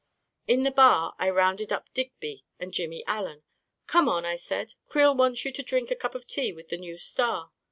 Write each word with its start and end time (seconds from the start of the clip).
In 0.47 0.63
the 0.63 0.71
bar, 0.71 1.13
I 1.19 1.29
rounded 1.29 1.71
up 1.71 1.93
Digby 1.93 2.43
and 2.59 2.73
Jimmy 2.73 3.03
Allen. 3.05 3.41
44 3.85 3.85
Come 3.85 4.09
on," 4.09 4.25
I 4.25 4.35
said;" 4.35 4.73
Creel 4.89 5.13
wants 5.15 5.45
you 5.45 5.51
to 5.51 5.61
drink 5.61 5.91
a 5.91 5.95
cup 5.95 6.15
of 6.15 6.25
tea 6.25 6.51
with 6.53 6.69
the 6.69 6.77
new 6.77 6.97
star." 6.97 7.51